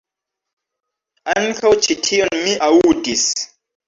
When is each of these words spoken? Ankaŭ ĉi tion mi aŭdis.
Ankaŭ 1.33 1.73
ĉi 1.87 1.97
tion 2.07 2.39
mi 2.47 2.57
aŭdis. 2.69 3.27